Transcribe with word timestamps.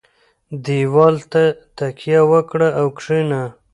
دېوال 0.65 1.15
ته 1.31 1.43
تکیه 1.77 2.21
وکړه 2.31 2.67
او 2.79 2.87
کښېنه. 2.97 3.41